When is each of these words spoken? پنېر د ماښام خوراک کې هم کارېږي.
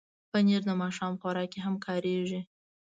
پنېر 0.31 0.61
د 0.67 0.71
ماښام 0.81 1.13
خوراک 1.21 1.47
کې 1.53 1.59
هم 1.65 1.75
کارېږي. 1.85 2.41